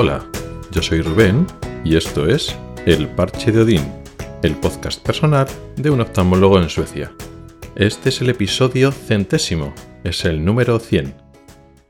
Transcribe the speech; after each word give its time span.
Hola, 0.00 0.24
yo 0.70 0.80
soy 0.80 1.00
Rubén 1.00 1.44
y 1.84 1.96
esto 1.96 2.28
es 2.28 2.56
El 2.86 3.08
Parche 3.08 3.50
de 3.50 3.62
Odín, 3.62 3.82
el 4.44 4.54
podcast 4.54 5.04
personal 5.04 5.48
de 5.74 5.90
un 5.90 6.00
oftalmólogo 6.00 6.62
en 6.62 6.68
Suecia. 6.68 7.12
Este 7.74 8.10
es 8.10 8.20
el 8.20 8.30
episodio 8.30 8.92
centésimo, 8.92 9.74
es 10.04 10.24
el 10.24 10.44
número 10.44 10.78
100. 10.78 11.16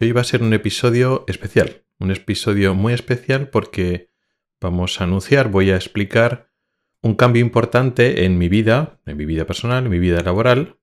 Hoy 0.01 0.13
va 0.13 0.23
a 0.23 0.25
ser 0.25 0.43
un 0.43 0.55
episodio 0.55 1.27
especial, 1.27 1.85
un 1.99 2.11
episodio 2.11 2.75
muy 2.75 2.95
especial 2.95 3.51
porque 3.51 4.09
vamos 4.59 5.03
a 5.03 5.05
anunciar, 5.05 5.51
voy 5.51 5.71
a 5.71 5.77
explicar 5.77 6.51
un 7.03 7.15
cambio 7.15 7.43
importante 7.43 8.25
en 8.25 8.39
mi 8.39 8.49
vida, 8.49 9.03
en 9.05 9.19
mi 9.19 9.27
vida 9.27 9.47
personal, 9.47 9.85
en 9.85 9.91
mi 9.91 9.99
vida 9.99 10.23
laboral. 10.23 10.81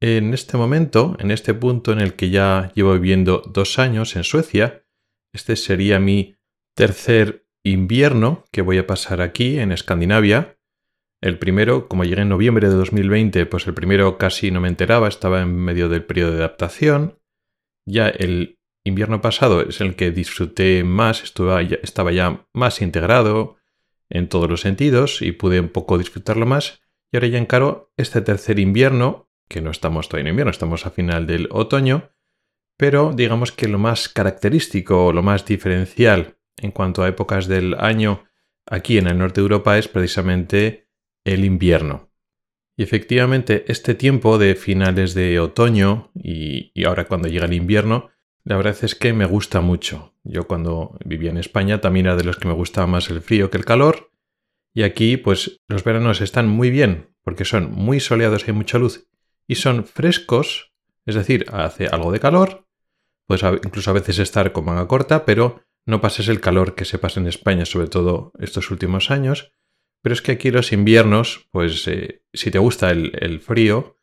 En 0.00 0.32
este 0.32 0.56
momento, 0.56 1.16
en 1.18 1.32
este 1.32 1.54
punto 1.54 1.90
en 1.90 1.98
el 1.98 2.14
que 2.14 2.30
ya 2.30 2.70
llevo 2.76 2.92
viviendo 2.92 3.42
dos 3.52 3.80
años 3.80 4.14
en 4.14 4.22
Suecia, 4.22 4.86
este 5.32 5.56
sería 5.56 5.98
mi 5.98 6.36
tercer 6.74 7.46
invierno 7.64 8.44
que 8.50 8.62
voy 8.62 8.78
a 8.78 8.86
pasar 8.86 9.20
aquí 9.20 9.58
en 9.58 9.72
Escandinavia. 9.72 10.58
El 11.20 11.38
primero, 11.38 11.88
como 11.88 12.04
llegué 12.04 12.22
en 12.22 12.28
noviembre 12.28 12.68
de 12.68 12.74
2020, 12.74 13.46
pues 13.46 13.66
el 13.66 13.74
primero 13.74 14.18
casi 14.18 14.50
no 14.50 14.60
me 14.60 14.68
enteraba, 14.68 15.08
estaba 15.08 15.42
en 15.42 15.54
medio 15.54 15.88
del 15.88 16.04
periodo 16.04 16.32
de 16.32 16.38
adaptación. 16.38 17.18
Ya 17.86 18.08
el 18.08 18.58
invierno 18.84 19.20
pasado 19.20 19.62
es 19.62 19.80
el 19.80 19.94
que 19.94 20.10
disfruté 20.10 20.82
más, 20.82 21.22
estaba 21.22 22.12
ya 22.12 22.46
más 22.52 22.82
integrado 22.82 23.56
en 24.10 24.28
todos 24.28 24.50
los 24.50 24.60
sentidos 24.60 25.22
y 25.22 25.32
pude 25.32 25.60
un 25.60 25.68
poco 25.68 25.98
disfrutarlo 25.98 26.46
más. 26.46 26.80
Y 27.12 27.16
ahora 27.16 27.28
ya 27.28 27.38
encaro 27.38 27.92
este 27.96 28.20
tercer 28.22 28.58
invierno, 28.58 29.28
que 29.48 29.60
no 29.60 29.70
estamos 29.70 30.08
todavía 30.08 30.28
en 30.28 30.32
invierno, 30.32 30.50
estamos 30.50 30.86
a 30.86 30.90
final 30.90 31.26
del 31.26 31.48
otoño, 31.50 32.10
pero 32.76 33.12
digamos 33.14 33.52
que 33.52 33.68
lo 33.68 33.78
más 33.78 34.08
característico, 34.08 35.12
lo 35.12 35.22
más 35.22 35.44
diferencial 35.44 36.38
en 36.58 36.70
cuanto 36.70 37.02
a 37.02 37.08
épocas 37.08 37.46
del 37.46 37.74
año 37.74 38.24
aquí 38.66 38.98
en 38.98 39.06
el 39.06 39.18
norte 39.18 39.40
de 39.40 39.44
Europa 39.44 39.78
es 39.78 39.88
precisamente 39.88 40.88
el 41.24 41.44
invierno. 41.44 42.10
Y 42.76 42.82
efectivamente 42.82 43.64
este 43.68 43.94
tiempo 43.94 44.38
de 44.38 44.54
finales 44.54 45.14
de 45.14 45.38
otoño 45.40 46.10
y, 46.14 46.72
ahora 46.84 47.06
cuando 47.06 47.28
llega 47.28 47.46
el 47.46 47.52
invierno, 47.52 48.10
la 48.44 48.56
verdad 48.56 48.76
es 48.82 48.94
que 48.94 49.12
me 49.12 49.26
gusta 49.26 49.60
mucho. 49.60 50.14
Yo 50.24 50.46
cuando 50.46 50.98
vivía 51.04 51.30
en 51.30 51.36
España 51.36 51.80
también 51.80 52.06
era 52.06 52.16
de 52.16 52.24
los 52.24 52.38
que 52.38 52.48
me 52.48 52.54
gustaba 52.54 52.86
más 52.86 53.10
el 53.10 53.20
frío 53.20 53.50
que 53.50 53.58
el 53.58 53.64
calor. 53.64 54.10
Y 54.74 54.84
aquí 54.84 55.16
pues 55.16 55.60
los 55.68 55.84
veranos 55.84 56.20
están 56.22 56.48
muy 56.48 56.70
bien 56.70 57.14
porque 57.22 57.44
son 57.44 57.70
muy 57.70 58.00
soleados 58.00 58.42
y 58.42 58.50
hay 58.50 58.56
mucha 58.56 58.78
luz 58.78 59.06
y 59.46 59.56
son 59.56 59.84
frescos, 59.84 60.72
es 61.04 61.14
decir, 61.14 61.46
hace 61.52 61.86
algo 61.86 62.10
de 62.12 62.20
calor, 62.20 62.66
pues 63.26 63.42
incluso 63.42 63.90
a 63.90 63.94
veces 63.94 64.18
estar 64.18 64.52
con 64.52 64.64
manga 64.64 64.88
corta, 64.88 65.24
pero 65.24 65.62
no 65.84 66.00
pases 66.00 66.28
el 66.28 66.40
calor 66.40 66.74
que 66.74 66.84
se 66.84 66.98
pasa 66.98 67.20
en 67.20 67.26
España, 67.26 67.66
sobre 67.66 67.88
todo 67.88 68.32
estos 68.38 68.70
últimos 68.70 69.10
años. 69.10 69.52
Pero 70.02 70.14
es 70.14 70.22
que 70.22 70.32
aquí 70.32 70.50
los 70.50 70.72
inviernos, 70.72 71.48
pues 71.50 71.86
eh, 71.88 72.22
si 72.32 72.50
te 72.50 72.58
gusta 72.58 72.90
el, 72.90 73.40
frío, 73.40 73.98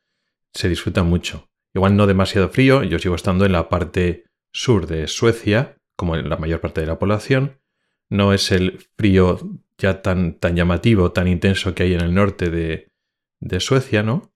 se 0.53 0.69
disfruta 0.69 1.03
mucho. 1.03 1.50
Igual 1.73 1.95
no 1.95 2.07
demasiado 2.07 2.50
frío, 2.50 2.83
yo 2.83 3.00
sigo 3.00 3.16
estando 3.16 3.45
en 3.45 3.52
la 3.52 3.69
parte 3.69 4.25
sur 4.52 4.88
de 4.88 5.07
Suecia, 5.07 5.77
como 5.95 6.16
en 6.16 6.30
la 6.30 6.38
mayor 6.38 6.61
parte 6.61 6.81
de 6.81 6.88
la 6.88 7.00
población. 7.00 7.59
No 8.09 8.33
es 8.33 8.52
el 8.52 8.80
frío 8.97 9.39
ya 9.77 10.02
tan, 10.02 10.39
tan 10.39 10.55
llamativo, 10.55 11.11
tan 11.11 11.27
intenso 11.27 11.75
que 11.75 11.83
hay 11.83 11.94
en 11.94 12.02
el 12.02 12.13
norte 12.13 12.50
de, 12.50 12.91
de 13.39 13.59
Suecia, 13.59 14.02
¿no? 14.02 14.33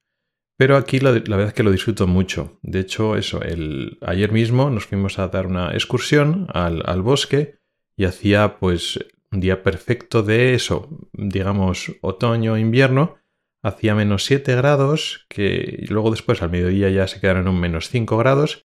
Pero 0.57 0.77
aquí 0.77 0.99
la, 0.99 1.11
verdad 1.11 1.47
es 1.47 1.53
que 1.53 1.63
lo 1.63 1.71
disfruto 1.71 2.07
mucho. 2.07 2.59
De 2.61 2.79
hecho, 2.79 3.15
eso, 3.15 3.41
el, 3.41 3.97
ayer 4.01 4.31
mismo 4.31 4.69
nos 4.69 4.85
fuimos 4.85 5.17
a 5.17 5.27
dar 5.27 5.47
una 5.47 5.71
excursión 5.73 6.47
al, 6.53 7.01
bosque 7.01 7.57
y 7.95 8.05
hacía 8.05 8.57
pues 8.59 8.99
un 9.31 9.39
día 9.39 9.63
perfecto 9.63 10.21
de 10.21 10.53
eso, 10.53 10.89
digamos, 11.13 11.93
otoño, 12.01 12.57
invierno, 12.57 13.15
hacía 13.63 13.95
menos 13.95 14.25
7 14.25 14.55
grados, 14.55 15.25
que 15.27 15.85
luego 15.89 16.11
después 16.11 16.43
al 16.43 16.51
mediodía 16.51 16.89
ya 16.89 17.07
se 17.07 17.19
quedaron 17.19 17.47
en 17.47 17.59
menos 17.59 17.89
5 17.89 18.15
grados. 18.17 18.65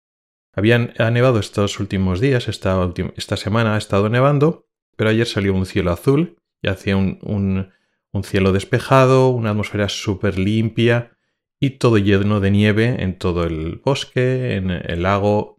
Habían 0.52 0.92
ha 0.98 1.10
nevado 1.10 1.38
estos 1.38 1.80
últimos 1.80 2.20
días, 2.20 2.48
esta, 2.48 2.92
esta 3.16 3.36
semana 3.38 3.76
ha 3.76 3.78
estado 3.78 4.10
nevando, 4.10 4.66
pero 4.96 5.08
ayer 5.08 5.26
salió 5.26 5.54
un 5.54 5.64
cielo 5.64 5.92
azul 5.92 6.36
y 6.60 6.68
hacía 6.68 6.98
un, 6.98 7.18
un, 7.22 7.70
un 8.12 8.24
cielo 8.24 8.52
despejado, 8.52 9.28
una 9.28 9.50
atmósfera 9.50 9.88
súper 9.88 10.38
limpia 10.38 11.16
y 11.60 11.70
todo 11.78 11.98
lleno 11.98 12.40
de 12.40 12.50
nieve 12.50 13.02
en 13.02 13.18
todo 13.18 13.44
el 13.44 13.76
bosque, 13.76 14.54
en 14.54 14.70
el 14.70 15.02
lago. 15.02 15.58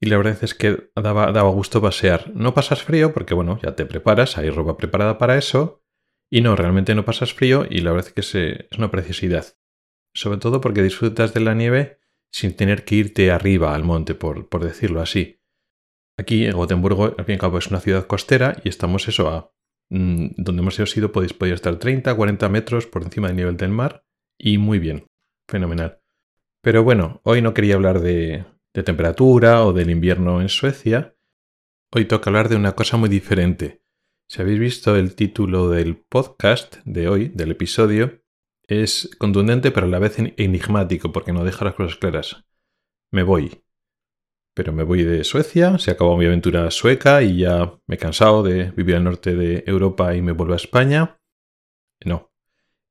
Y 0.00 0.06
la 0.06 0.16
verdad 0.16 0.38
es 0.42 0.54
que 0.54 0.90
daba, 0.96 1.30
daba 1.32 1.50
gusto 1.50 1.82
pasear. 1.82 2.32
No 2.34 2.54
pasas 2.54 2.82
frío 2.82 3.12
porque, 3.12 3.34
bueno, 3.34 3.58
ya 3.62 3.76
te 3.76 3.84
preparas, 3.84 4.38
hay 4.38 4.50
ropa 4.50 4.76
preparada 4.76 5.18
para 5.18 5.36
eso. 5.36 5.82
Y 6.30 6.40
no, 6.40 6.56
realmente 6.56 6.94
no 6.94 7.04
pasas 7.04 7.34
frío 7.34 7.66
y 7.68 7.80
la 7.80 7.92
verdad 7.92 8.12
es 8.16 8.32
que 8.32 8.66
es 8.70 8.78
una 8.78 8.90
preciosidad. 8.90 9.56
Sobre 10.14 10.38
todo 10.38 10.60
porque 10.60 10.82
disfrutas 10.82 11.34
de 11.34 11.40
la 11.40 11.54
nieve 11.54 12.00
sin 12.32 12.56
tener 12.56 12.84
que 12.84 12.96
irte 12.96 13.30
arriba 13.30 13.74
al 13.74 13.84
monte, 13.84 14.14
por, 14.14 14.48
por 14.48 14.64
decirlo 14.64 15.00
así. 15.00 15.40
Aquí 16.18 16.46
en 16.46 16.52
Gotemburgo, 16.52 17.14
al 17.16 17.24
fin 17.24 17.32
y 17.32 17.34
al 17.34 17.40
cabo, 17.40 17.58
es 17.58 17.68
una 17.68 17.80
ciudad 17.80 18.06
costera 18.06 18.56
y 18.64 18.70
estamos 18.70 19.06
eso 19.08 19.28
a... 19.28 19.52
Mm, 19.90 20.28
donde 20.36 20.62
hemos 20.62 20.96
ido 20.96 21.12
podéis, 21.12 21.32
podéis 21.34 21.56
estar 21.56 21.78
30, 21.78 22.14
40 22.14 22.48
metros 22.48 22.86
por 22.86 23.04
encima 23.04 23.28
del 23.28 23.36
nivel 23.36 23.56
del 23.56 23.70
mar 23.70 24.04
y 24.38 24.58
muy 24.58 24.78
bien. 24.78 25.06
Fenomenal. 25.48 26.00
Pero 26.62 26.82
bueno, 26.82 27.20
hoy 27.22 27.42
no 27.42 27.54
quería 27.54 27.76
hablar 27.76 28.00
de, 28.00 28.44
temperatura 28.72 29.64
o 29.64 29.72
del 29.72 29.90
invierno 29.90 30.40
en 30.40 30.48
Suecia. 30.48 31.16
Hoy 31.92 32.04
toca 32.06 32.28
hablar 32.28 32.48
de 32.48 32.56
una 32.56 32.72
cosa 32.72 32.96
muy 32.96 33.08
diferente. 33.08 33.82
Si 34.28 34.42
habéis 34.42 34.58
visto 34.58 34.96
el 34.96 35.14
título 35.14 35.70
del 35.70 35.96
podcast 35.96 36.78
de 36.84 37.08
hoy, 37.08 37.28
del 37.28 37.52
episodio, 37.52 38.20
es 38.66 39.08
contundente 39.18 39.70
pero 39.70 39.86
a 39.86 39.90
la 39.90 40.00
vez 40.00 40.16
enigmático 40.18 41.12
porque 41.12 41.32
no 41.32 41.44
deja 41.44 41.64
las 41.64 41.74
cosas 41.74 41.96
claras. 41.96 42.44
Me 43.12 43.22
voy. 43.22 43.62
Pero 44.54 44.72
me 44.72 44.82
voy 44.82 45.04
de 45.04 45.22
Suecia, 45.22 45.78
se 45.78 45.92
acabó 45.92 46.16
mi 46.16 46.26
aventura 46.26 46.70
sueca 46.70 47.22
y 47.22 47.38
ya 47.38 47.78
me 47.86 47.94
he 47.94 47.98
cansado 47.98 48.42
de 48.42 48.72
vivir 48.72 48.96
al 48.96 49.04
norte 49.04 49.36
de 49.36 49.62
Europa 49.66 50.16
y 50.16 50.22
me 50.22 50.32
vuelvo 50.32 50.54
a 50.54 50.56
España. 50.56 51.20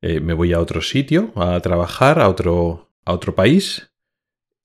Eh, 0.08 0.20
¿Me 0.20 0.34
voy 0.34 0.54
a 0.54 0.60
otro 0.60 0.84
sitio 0.84 1.34
a 1.36 1.60
trabajar, 1.62 2.20
a 2.20 2.30
otro, 2.30 2.92
a 3.06 3.12
otro 3.12 3.34
país? 3.34 3.92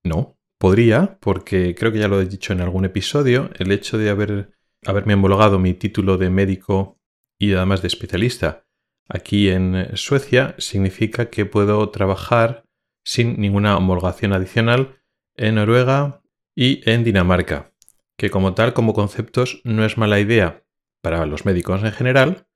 No, 0.05 0.37
podría, 0.59 1.19
porque 1.19 1.75
creo 1.75 1.91
que 1.91 1.99
ya 1.99 2.09
lo 2.09 2.21
he 2.21 2.27
dicho 2.27 2.53
en 2.53 2.61
algún 2.61 2.85
episodio, 2.85 3.49
el 3.59 3.73
hecho 3.73 3.97
de 3.97 4.11
haber, 4.11 4.53
haberme 4.85 5.15
homologado 5.15 5.59
mi 5.59 5.73
título 5.73 6.19
de 6.19 6.29
médico 6.29 6.99
y 7.39 7.55
además 7.55 7.81
de 7.81 7.89
especialista 7.89 8.67
aquí 9.09 9.49
en 9.49 9.97
Suecia 9.97 10.57
significa 10.59 11.31
que 11.31 11.47
puedo 11.47 11.89
trabajar 11.89 12.67
sin 13.03 13.41
ninguna 13.41 13.79
homologación 13.79 14.35
adicional 14.35 15.01
en 15.39 15.55
Noruega 15.55 16.21
y 16.55 16.83
en 16.85 17.03
Dinamarca, 17.03 17.73
que 18.19 18.29
como 18.29 18.53
tal, 18.53 18.75
como 18.75 18.93
conceptos, 18.93 19.63
no 19.65 19.87
es 19.87 19.97
mala 19.97 20.21
idea 20.21 20.65
para 21.01 21.25
los 21.25 21.47
médicos 21.47 21.83
en 21.83 21.93
general, 21.93 22.47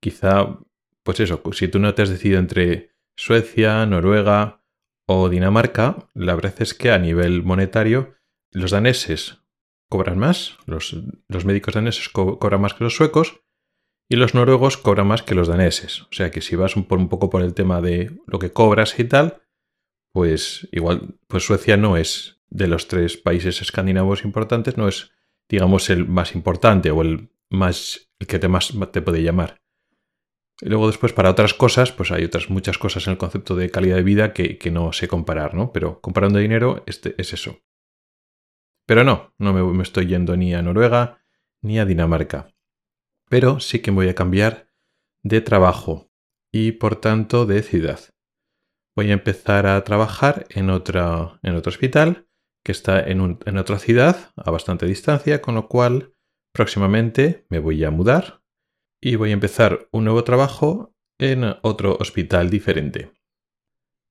quizá 0.00 0.58
pues 1.04 1.20
eso, 1.20 1.42
si 1.52 1.68
tú 1.68 1.78
no 1.78 1.94
te 1.94 2.02
has 2.02 2.10
decidido 2.10 2.38
entre 2.38 2.92
Suecia, 3.16 3.84
Noruega 3.86 4.64
o 5.06 5.28
Dinamarca, 5.28 6.08
la 6.14 6.34
verdad 6.34 6.54
es 6.60 6.74
que 6.74 6.90
a 6.90 6.98
nivel 6.98 7.42
monetario 7.42 8.14
los 8.50 8.70
daneses 8.70 9.42
cobran 9.88 10.18
más, 10.18 10.56
los, 10.66 10.96
médicos 11.44 11.74
daneses 11.74 12.08
cobran 12.08 12.60
más 12.60 12.74
que 12.74 12.84
los 12.84 12.96
suecos 12.96 13.42
y 14.08 14.16
los 14.16 14.34
noruegos 14.34 14.76
cobran 14.76 15.06
más 15.06 15.22
que 15.22 15.34
los 15.34 15.48
daneses. 15.48 16.02
O 16.02 16.12
sea 16.12 16.30
que 16.30 16.40
si 16.40 16.56
vas 16.56 16.76
un, 16.76 16.86
un 16.88 17.08
poco 17.08 17.30
por 17.30 17.42
el 17.42 17.54
tema 17.54 17.80
de 17.80 18.18
lo 18.26 18.38
que 18.38 18.52
cobras 18.52 18.98
y 18.98 19.04
tal, 19.04 19.42
pues 20.12 20.68
igual, 20.72 21.18
pues 21.26 21.44
Suecia 21.44 21.76
no 21.76 21.96
es 21.96 22.40
de 22.50 22.68
los 22.68 22.88
tres 22.88 23.16
países 23.16 23.62
escandinavos 23.62 24.24
importantes, 24.24 24.76
no 24.76 24.88
es, 24.88 25.10
digamos, 25.48 25.88
el 25.88 26.06
más 26.06 26.34
importante 26.34 26.90
o 26.90 27.00
el 27.02 27.30
más, 27.50 28.10
el 28.18 28.26
que 28.26 28.38
te 28.38 28.48
más 28.48 28.74
te 28.92 29.02
puede 29.02 29.22
llamar. 29.22 29.61
Y 30.60 30.68
luego 30.68 30.86
después 30.86 31.12
para 31.12 31.30
otras 31.30 31.54
cosas, 31.54 31.92
pues 31.92 32.12
hay 32.12 32.24
otras 32.24 32.50
muchas 32.50 32.78
cosas 32.78 33.06
en 33.06 33.12
el 33.12 33.18
concepto 33.18 33.56
de 33.56 33.70
calidad 33.70 33.96
de 33.96 34.02
vida 34.02 34.32
que, 34.32 34.58
no 34.70 34.92
sé 34.92 35.08
comparar, 35.08 35.54
¿no? 35.54 35.72
Pero 35.72 36.00
comparando 36.00 36.38
dinero, 36.38 36.84
este 36.86 37.14
es 37.18 37.32
eso. 37.32 37.60
Pero 38.86 39.04
no, 39.04 39.34
no 39.38 39.52
me, 39.52 39.82
estoy 39.82 40.06
yendo 40.06 40.36
ni 40.36 40.54
a 40.54 40.62
Noruega 40.62 41.18
ni 41.62 41.78
a 41.78 41.84
Dinamarca. 41.84 42.54
Pero 43.28 43.60
sí 43.60 43.80
que 43.80 43.90
voy 43.90 44.08
a 44.08 44.14
cambiar 44.14 44.68
de 45.22 45.40
trabajo 45.40 46.10
y 46.52 46.72
por 46.72 46.96
tanto 46.96 47.46
de 47.46 47.62
ciudad. 47.62 48.00
Voy 48.94 49.10
a 49.10 49.14
empezar 49.14 49.66
a 49.66 49.82
trabajar 49.84 50.46
en, 50.50 50.70
otra, 50.70 51.40
en 51.42 51.54
otro 51.54 51.70
hospital 51.70 52.28
que 52.62 52.72
está 52.72 53.00
en, 53.00 53.38
en 53.46 53.58
otra 53.58 53.78
ciudad 53.78 54.32
a 54.36 54.50
bastante 54.50 54.86
distancia, 54.86 55.40
con 55.40 55.54
lo 55.54 55.66
cual 55.68 56.14
próximamente 56.52 57.46
me 57.48 57.58
voy 57.58 57.82
a 57.84 57.90
mudar 57.90 58.41
y 59.02 59.16
voy 59.16 59.30
a 59.30 59.34
empezar 59.34 59.88
un 59.90 60.04
nuevo 60.04 60.22
trabajo 60.22 60.94
en 61.18 61.44
otro 61.62 61.96
hospital 61.98 62.48
diferente. 62.48 63.10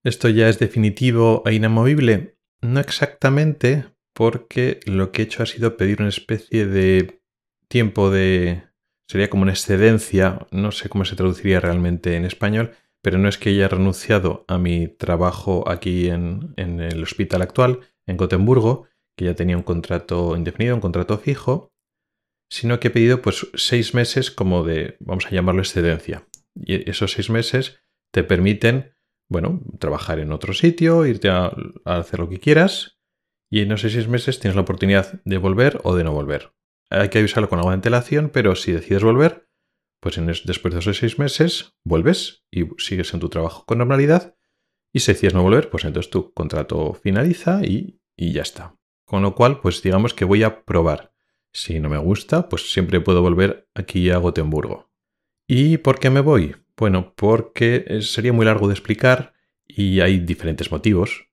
¿Esto 0.03 0.27
ya 0.27 0.49
es 0.49 0.59
definitivo 0.59 1.43
e 1.45 1.53
inamovible? 1.53 2.37
No 2.61 2.79
exactamente, 2.79 3.85
porque 4.13 4.81
lo 4.85 5.11
que 5.11 5.21
he 5.21 5.25
hecho 5.25 5.43
ha 5.43 5.45
sido 5.45 5.77
pedir 5.77 6.01
una 6.01 6.09
especie 6.09 6.67
de 6.67 7.21
tiempo 7.69 8.11
de... 8.11 8.63
sería 9.07 9.29
como 9.29 9.43
una 9.43 9.53
excedencia, 9.53 10.45
no 10.51 10.71
sé 10.71 10.89
cómo 10.89 11.05
se 11.05 11.15
traduciría 11.15 11.61
realmente 11.61 12.17
en 12.17 12.25
español, 12.25 12.71
pero 13.01 13.17
no 13.17 13.29
es 13.29 13.37
que 13.37 13.49
haya 13.49 13.69
renunciado 13.69 14.43
a 14.47 14.57
mi 14.57 14.87
trabajo 14.87 15.63
aquí 15.69 16.09
en, 16.09 16.53
en 16.57 16.81
el 16.81 17.01
hospital 17.01 17.41
actual, 17.41 17.79
en 18.05 18.17
Gotemburgo, 18.17 18.87
que 19.15 19.25
ya 19.25 19.35
tenía 19.35 19.55
un 19.55 19.63
contrato 19.63 20.35
indefinido, 20.35 20.75
un 20.75 20.81
contrato 20.81 21.17
fijo, 21.17 21.70
sino 22.51 22.81
que 22.81 22.89
he 22.89 22.91
pedido 22.91 23.21
pues 23.21 23.47
seis 23.55 23.93
meses 23.93 24.29
como 24.29 24.63
de, 24.63 24.97
vamos 24.99 25.25
a 25.25 25.29
llamarlo 25.29 25.61
excedencia. 25.61 26.27
Y 26.53 26.89
esos 26.89 27.13
seis 27.13 27.29
meses 27.29 27.79
te 28.11 28.25
permiten, 28.25 28.93
bueno, 29.29 29.61
trabajar 29.79 30.19
en 30.19 30.33
otro 30.33 30.53
sitio, 30.53 31.05
irte 31.05 31.29
a, 31.29 31.55
hacer 31.85 32.19
lo 32.19 32.27
que 32.27 32.41
quieras, 32.41 32.99
y 33.49 33.61
en 33.61 33.71
esos 33.71 33.93
seis 33.93 34.09
meses 34.09 34.41
tienes 34.41 34.55
la 34.57 34.63
oportunidad 34.63 35.21
de 35.23 35.37
volver 35.37 35.79
o 35.85 35.95
de 35.95 36.03
no 36.03 36.11
volver. 36.11 36.53
Hay 36.89 37.07
que 37.07 37.19
avisarlo 37.19 37.47
con 37.47 37.59
alguna 37.59 37.75
antelación, 37.75 38.29
pero 38.29 38.55
si 38.55 38.73
decides 38.73 39.03
volver, 39.03 39.47
pues 40.01 40.19
después 40.43 40.73
de 40.73 40.81
esos 40.81 40.97
seis 40.97 41.19
meses 41.19 41.77
vuelves 41.85 42.43
y 42.51 42.67
sigues 42.79 43.13
en 43.13 43.21
tu 43.21 43.29
trabajo 43.29 43.63
con 43.65 43.77
normalidad. 43.77 44.35
Y 44.93 44.99
si 44.99 45.13
decides 45.13 45.33
no 45.33 45.43
volver, 45.43 45.69
pues 45.69 45.85
entonces 45.85 46.09
tu 46.09 46.33
contrato 46.33 46.95
finaliza 46.95 47.63
y, 47.63 48.01
y 48.17 48.33
ya 48.33 48.41
está. 48.41 48.75
Con 49.05 49.21
lo 49.21 49.35
cual, 49.35 49.61
pues 49.61 49.81
digamos 49.81 50.13
que 50.13 50.25
voy 50.25 50.43
a 50.43 50.65
probar. 50.65 51.11
Si 51.53 51.79
no 51.79 51.89
me 51.89 51.97
gusta, 51.97 52.49
pues 52.49 52.71
siempre 52.71 53.01
puedo 53.01 53.21
volver 53.21 53.67
aquí 53.75 54.09
a 54.09 54.17
Gotemburgo. 54.17 54.89
¿Y 55.47 55.77
por 55.77 55.99
qué 55.99 56.09
me 56.09 56.21
voy? 56.21 56.55
Bueno, 56.77 57.13
porque 57.15 57.99
sería 58.01 58.33
muy 58.33 58.45
largo 58.45 58.67
de 58.67 58.73
explicar 58.73 59.33
y 59.67 59.99
hay 59.99 60.19
diferentes 60.19 60.71
motivos. 60.71 61.27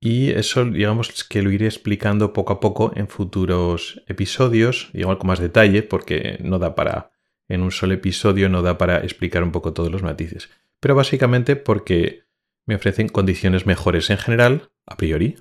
Y 0.00 0.30
eso, 0.30 0.66
digamos 0.66 1.24
que 1.24 1.40
lo 1.40 1.50
iré 1.50 1.66
explicando 1.66 2.34
poco 2.34 2.52
a 2.52 2.60
poco 2.60 2.92
en 2.94 3.08
futuros 3.08 4.02
episodios, 4.06 4.90
igual 4.92 5.16
con 5.16 5.28
más 5.28 5.38
detalle, 5.38 5.82
porque 5.82 6.36
no 6.42 6.58
da 6.58 6.74
para, 6.74 7.12
en 7.48 7.62
un 7.62 7.70
solo 7.70 7.94
episodio, 7.94 8.50
no 8.50 8.60
da 8.60 8.76
para 8.76 8.98
explicar 8.98 9.42
un 9.42 9.50
poco 9.50 9.72
todos 9.72 9.90
los 9.90 10.02
matices. 10.02 10.50
Pero 10.78 10.94
básicamente 10.94 11.56
porque 11.56 12.24
me 12.66 12.74
ofrecen 12.74 13.08
condiciones 13.08 13.64
mejores 13.64 14.10
en 14.10 14.18
general, 14.18 14.70
a 14.84 14.98
priori, 14.98 15.36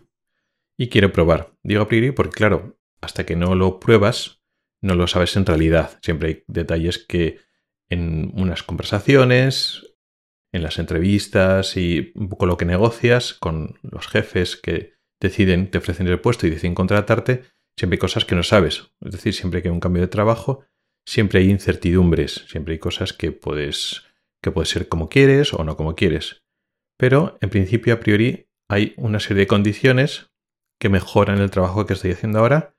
y 0.77 0.87
quiero 0.87 1.11
probar. 1.11 1.53
Digo 1.63 1.81
a 1.81 1.87
priori 1.89 2.11
porque, 2.11 2.37
claro, 2.37 2.77
hasta 3.03 3.25
que 3.25 3.35
no 3.35 3.55
lo 3.55 3.79
pruebas, 3.79 4.41
no 4.81 4.95
lo 4.95 5.07
sabes 5.07 5.35
en 5.35 5.45
realidad. 5.45 5.99
Siempre 6.01 6.29
hay 6.29 6.43
detalles 6.47 6.97
que 6.97 7.39
en 7.89 8.31
unas 8.35 8.63
conversaciones, 8.63 9.95
en 10.51 10.63
las 10.63 10.79
entrevistas 10.79 11.77
y 11.77 12.11
un 12.15 12.29
poco 12.29 12.45
lo 12.45 12.57
que 12.57 12.65
negocias 12.65 13.33
con 13.33 13.79
los 13.81 14.07
jefes 14.07 14.55
que 14.55 14.93
deciden, 15.19 15.69
te 15.71 15.77
ofrecen 15.77 16.07
el 16.07 16.19
puesto 16.19 16.47
y 16.47 16.49
deciden 16.49 16.75
contratarte, 16.75 17.43
siempre 17.77 17.95
hay 17.95 17.99
cosas 17.99 18.25
que 18.25 18.35
no 18.35 18.43
sabes. 18.43 18.91
Es 19.01 19.11
decir, 19.11 19.33
siempre 19.33 19.61
que 19.61 19.69
hay 19.69 19.73
un 19.73 19.79
cambio 19.79 20.01
de 20.01 20.07
trabajo, 20.07 20.65
siempre 21.05 21.39
hay 21.39 21.49
incertidumbres, 21.49 22.45
siempre 22.47 22.73
hay 22.73 22.79
cosas 22.79 23.13
que 23.13 23.31
puedes 23.31 24.03
que 24.43 24.51
puede 24.51 24.67
ser 24.67 24.89
como 24.89 25.09
quieres 25.09 25.53
o 25.53 25.63
no 25.63 25.77
como 25.77 25.95
quieres. 25.95 26.43
Pero 26.97 27.37
en 27.41 27.49
principio 27.49 27.93
a 27.93 27.99
priori 27.99 28.49
hay 28.69 28.93
una 28.97 29.19
serie 29.19 29.41
de 29.41 29.47
condiciones 29.47 30.31
que 30.79 30.89
mejoran 30.89 31.39
el 31.39 31.49
trabajo 31.49 31.85
que 31.85 31.93
estoy 31.93 32.11
haciendo 32.11 32.39
ahora. 32.39 32.75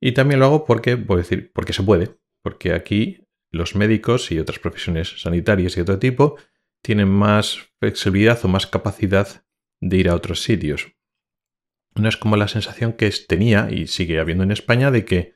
Y 0.00 0.12
también 0.12 0.40
lo 0.40 0.46
hago 0.46 0.64
porque, 0.64 0.96
puedo 0.96 1.18
decir, 1.18 1.52
porque 1.52 1.72
se 1.72 1.82
puede. 1.82 2.16
Porque 2.42 2.72
aquí 2.72 3.26
los 3.50 3.74
médicos 3.74 4.30
y 4.32 4.38
otras 4.38 4.58
profesiones 4.58 5.20
sanitarias 5.20 5.76
y 5.76 5.80
otro 5.80 5.98
tipo 5.98 6.36
tienen 6.82 7.08
más 7.08 7.70
flexibilidad 7.78 8.38
o 8.44 8.48
más 8.48 8.66
capacidad 8.66 9.44
de 9.80 9.96
ir 9.96 10.08
a 10.08 10.14
otros 10.14 10.42
sitios. 10.42 10.94
No 11.94 12.08
es 12.08 12.16
como 12.16 12.36
la 12.36 12.48
sensación 12.48 12.94
que 12.94 13.10
tenía 13.26 13.68
y 13.70 13.86
sigue 13.88 14.20
habiendo 14.20 14.44
en 14.44 14.52
España 14.52 14.90
de 14.90 15.04
que 15.04 15.34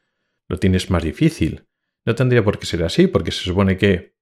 lo 0.48 0.58
tienes 0.58 0.90
más 0.90 1.02
difícil. 1.02 1.66
No 2.06 2.14
tendría 2.14 2.44
por 2.44 2.58
qué 2.58 2.66
ser 2.66 2.84
así, 2.84 3.06
porque 3.06 3.32
se 3.32 3.42
supone 3.42 3.76
que 3.76 4.14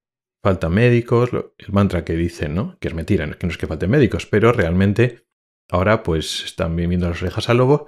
faltan 0.42 0.72
médicos, 0.72 1.30
el 1.32 1.72
mantra 1.72 2.04
que 2.04 2.14
dicen, 2.14 2.54
¿no? 2.54 2.78
Que 2.80 2.88
es 2.88 2.94
mentira, 2.94 3.30
que 3.38 3.46
no 3.46 3.52
es 3.52 3.58
que 3.58 3.66
falten 3.66 3.90
médicos, 3.90 4.26
pero 4.26 4.52
realmente 4.52 5.26
Ahora 5.72 6.02
pues 6.02 6.44
están 6.44 6.76
viviendo 6.76 7.08
las 7.08 7.22
orejas 7.22 7.48
al 7.48 7.56
lobo 7.56 7.86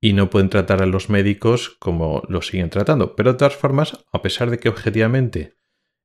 y 0.00 0.14
no 0.14 0.30
pueden 0.30 0.48
tratar 0.48 0.82
a 0.82 0.86
los 0.86 1.10
médicos 1.10 1.76
como 1.78 2.22
los 2.28 2.46
siguen 2.46 2.70
tratando. 2.70 3.14
Pero 3.16 3.32
de 3.32 3.38
todas 3.38 3.56
formas, 3.56 4.04
a 4.12 4.22
pesar 4.22 4.50
de 4.50 4.58
que 4.58 4.68
objetivamente 4.68 5.54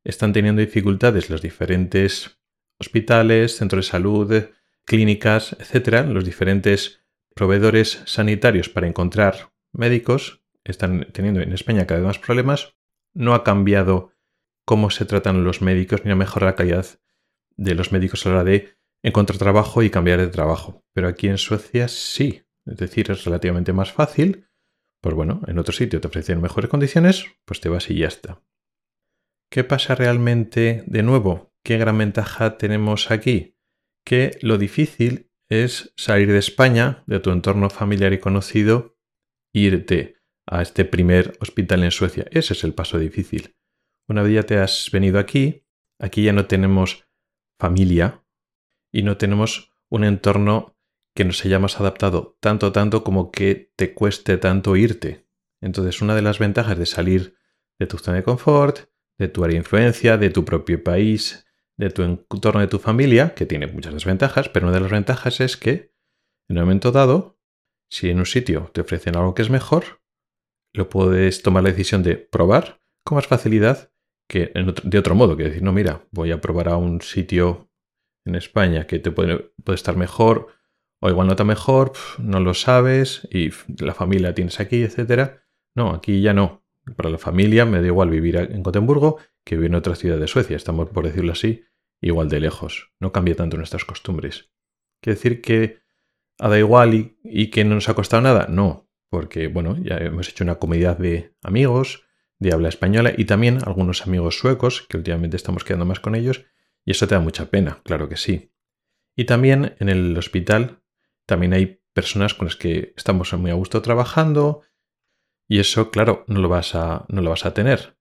están 0.04 0.34
teniendo 0.34 0.62
dificultades 0.62 1.30
los 1.30 1.42
diferentes 1.42 2.40
hospitales, 2.80 3.56
centros 3.56 3.86
de 3.86 3.92
salud, 3.92 4.44
clínicas, 4.86 5.56
etcétera, 5.60 6.04
los 6.04 6.26
diferentes 6.26 7.02
proveedores 7.34 8.02
sanitarios 8.06 8.70
para 8.70 8.88
encontrar 8.88 9.52
médicos 9.72 10.42
están 10.64 11.08
teniendo 11.12 11.42
en 11.42 11.54
España 11.54 11.86
cada 11.86 12.00
vez 12.00 12.08
más 12.08 12.20
problemas, 12.20 12.76
no 13.14 13.34
ha 13.34 13.44
cambiado 13.44 14.12
cómo 14.66 14.90
se 14.90 15.06
tratan 15.06 15.44
los 15.44 15.62
médicos 15.62 16.04
ni 16.04 16.12
ha 16.12 16.16
mejorado 16.16 16.52
la 16.52 16.56
calidad 16.56 16.86
de 17.56 17.76
los 17.76 17.92
médicos 17.92 18.26
a 18.26 18.30
la 18.30 18.36
hora 18.36 18.44
de 18.44 18.78
encontrar 19.04 19.38
trabajo 19.38 19.84
y 19.84 19.90
cambiar 19.90 20.20
de 20.20 20.28
trabajo. 20.28 20.84
Pero 20.94 21.08
aquí 21.08 21.28
en 21.28 21.38
Suecia 21.38 21.88
sí. 21.88 22.45
Es 22.66 22.78
decir, 22.78 23.12
es 23.12 23.24
relativamente 23.26 23.74
más 23.74 23.92
fácil. 23.92 24.48
Pues 25.02 25.16
bueno, 25.16 25.42
en 25.48 25.60
otro 25.60 25.74
sitio 25.74 26.02
te 26.02 26.08
ofrecen 26.08 26.42
mejores 26.42 26.70
condiciones, 26.70 27.26
pues 27.46 27.62
te 27.62 27.70
vas 27.70 27.90
y 27.90 27.98
ya 27.98 28.08
está. 28.08 28.44
¿Qué 29.52 29.64
pasa 29.64 29.96
realmente 29.96 30.84
de 30.88 31.04
nuevo? 31.04 31.54
¿Qué 31.64 31.78
gran 31.78 31.98
ventaja 31.98 32.58
tenemos 32.58 33.12
aquí? 33.12 33.58
Que 34.04 34.38
lo 34.42 34.58
difícil 34.58 35.32
es 35.50 35.94
salir 35.96 36.32
de 36.32 36.40
España, 36.40 37.04
de 37.06 37.20
tu 37.20 37.32
entorno 37.32 37.70
familiar 37.70 38.14
y 38.14 38.20
conocido, 38.20 38.98
irte 39.54 40.18
a 40.48 40.62
este 40.62 40.86
primer 40.86 41.38
hospital 41.40 41.84
en 41.84 41.92
Suecia. 41.92 42.26
Ese 42.32 42.54
es 42.54 42.64
el 42.64 42.74
paso 42.74 42.98
difícil. 42.98 43.56
Una 44.08 44.24
vez 44.24 44.34
ya 44.34 44.44
te 44.44 44.58
has 44.58 44.90
venido 44.92 45.20
aquí, 45.20 45.66
aquí 46.00 46.24
ya 46.24 46.34
no 46.34 46.46
tenemos 46.46 47.08
familia, 47.60 48.26
y 48.96 49.04
no 49.04 49.18
tenemos 49.18 49.74
un 49.90 50.06
entorno 50.06 50.75
que 51.16 51.26
nos 51.26 51.44
hayamos 51.46 51.80
adaptado 51.80 52.38
tanto, 52.42 52.72
tanto 52.72 53.04
como 53.04 53.32
que 53.32 53.72
te 53.76 53.94
cueste 53.94 54.38
tanto 54.38 54.76
irte. 54.76 55.26
Entonces, 55.62 56.02
una 56.02 56.14
de 56.14 56.22
las 56.22 56.40
ventajas 56.40 56.78
de 56.78 56.86
salir 56.86 57.38
de 57.80 57.88
tu 57.88 57.98
zona 57.98 58.18
de 58.18 58.24
confort, 58.24 58.90
de 59.18 59.30
tu 59.30 59.44
área 59.44 59.54
de 59.54 59.60
influencia, 59.60 60.18
de 60.18 60.30
tu 60.30 60.44
propio 60.44 60.84
país, 60.84 61.48
de 61.78 61.90
tu 61.90 62.04
entorno 62.04 62.60
de 62.60 62.68
tu 62.68 62.80
familia, 62.80 63.34
que 63.34 63.46
tiene 63.46 63.68
muchas 63.68 63.94
desventajas, 63.94 64.50
pero 64.50 64.68
una 64.68 64.76
de 64.76 64.82
las 64.82 64.92
ventajas 64.92 65.40
es 65.40 65.56
que 65.58 65.94
en 66.50 66.58
un 66.58 66.64
momento 66.66 66.92
dado, 66.92 67.40
si 67.90 68.10
en 68.10 68.20
un 68.20 68.26
sitio 68.26 68.70
te 68.74 68.82
ofrecen 68.82 69.16
algo 69.16 69.34
que 69.34 69.42
es 69.42 69.50
mejor, 69.50 70.02
lo 70.74 70.90
puedes 70.90 71.42
tomar 71.42 71.64
la 71.64 71.70
decisión 71.70 72.04
de 72.04 72.18
probar 72.18 72.82
con 73.06 73.16
más 73.16 73.28
facilidad 73.28 73.92
que 74.28 74.52
de 74.84 75.00
otro 75.00 75.16
modo, 75.16 75.38
que 75.38 75.44
decir, 75.46 75.64
no, 75.64 75.72
mira, 75.72 76.08
voy 76.12 76.32
a 76.32 76.42
probar 76.42 76.68
a 76.68 76.78
un 76.78 77.02
sitio 77.02 77.70
en 78.26 78.36
España 78.36 78.88
que 78.88 79.00
te 79.00 79.12
puede 79.12 79.52
estar 79.68 79.96
mejor 79.96 80.48
o 81.00 81.10
igual 81.10 81.28
no 81.28 81.36
tan 81.36 81.48
mejor, 81.48 81.94
no 82.18 82.40
lo 82.40 82.54
sabes 82.54 83.28
y 83.32 83.50
la 83.84 83.94
familia 83.94 84.34
tienes 84.34 84.60
aquí, 84.60 84.84
etcétera. 84.84 85.44
No, 85.76 85.92
aquí 85.92 86.22
ya 86.22 86.34
no. 86.34 86.64
Para 86.96 87.10
la 87.10 87.18
familia 87.18 87.66
me 87.66 87.82
da 87.82 87.88
igual 87.88 88.10
vivir 88.10 88.38
en 88.38 88.64
Gotemburgo 88.64 89.18
que 89.44 89.56
vivir 89.56 89.72
en 89.72 89.76
otra 89.76 89.96
ciudad 89.96 90.20
de 90.20 90.28
Suecia. 90.28 90.56
Estamos, 90.56 90.90
por 90.90 91.06
decirlo 91.06 91.32
así, 91.32 91.64
igual 92.02 92.30
de 92.30 92.40
lejos. 92.40 92.92
No 93.00 93.12
cambia 93.12 93.36
tanto 93.36 93.58
nuestras 93.58 93.86
costumbres. 93.86 94.52
¿Quiere 95.02 95.16
decir 95.16 95.42
que 95.42 95.80
da 96.38 96.58
igual 96.58 96.94
y, 96.94 97.18
y, 97.24 97.50
que 97.50 97.64
no 97.64 97.76
nos 97.76 97.90
ha 97.90 97.94
costado 97.94 98.22
nada? 98.22 98.48
No, 98.50 98.90
porque 99.10 99.48
bueno, 99.48 99.78
ya 99.82 99.98
hemos 99.98 100.30
hecho 100.30 100.44
una 100.44 100.56
comunidad 100.56 100.98
de 100.98 101.36
amigos 101.44 102.06
de 102.40 102.54
habla 102.54 102.70
española 102.70 103.14
y 103.16 103.26
también 103.26 103.60
algunos 103.66 104.06
amigos 104.06 104.38
suecos, 104.38 104.86
que 104.90 104.98
últimamente 104.98 105.38
estamos 105.38 105.64
quedando 105.64 105.86
más 105.86 106.00
con 106.00 106.16
ellos, 106.16 106.46
y 106.84 106.92
eso 106.92 107.08
te 107.08 107.16
da 107.16 107.22
mucha 107.22 107.50
pena, 107.50 107.82
claro 107.84 108.10
que 108.10 108.18
sí. 108.18 108.52
Y 109.16 109.26
también 109.26 109.76
en 109.80 109.90
el 109.90 110.18
hospital, 110.18 110.82
también 111.26 111.54
hay 111.54 111.82
personas 111.94 112.34
con 112.34 112.48
las 112.48 112.56
que 112.56 112.94
estamos 112.96 113.34
muy 113.34 113.52
a 113.52 113.56
gusto 113.56 113.82
trabajando 113.82 114.62
y 115.48 115.60
eso, 115.60 115.92
claro, 115.92 116.26
no 116.28 116.40
lo 116.40 116.50
vas 116.50 116.76
a, 116.76 117.06
no 117.10 117.22
lo 117.22 117.30
vas 117.30 117.46
a 117.46 117.54
tener. 117.54 117.98